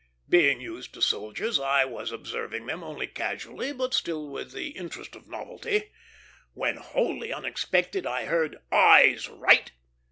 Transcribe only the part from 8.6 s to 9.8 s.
"Eyes right!"